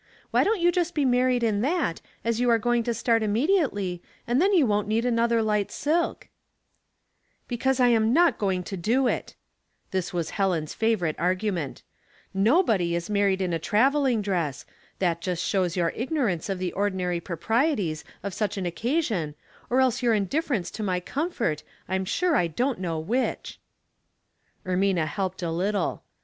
[0.31, 3.33] Why don't you just be married in that, as you are going to start im
[3.33, 6.27] mediately, and then you won't need another light silk ^"
[7.45, 9.35] 156 Household Puzzles." Because I am not going to do it''
[9.91, 11.83] This was Helen's favorite argument.
[12.35, 14.65] ''^Nobody is mairied in a traveling dress;
[14.97, 19.35] that just shows your ignor ance of the ordinary proprieties of such an occasion,
[19.69, 23.59] or else your indifference to my comfort, I'm sure I don't know which."
[24.65, 26.01] Ermina helped a little.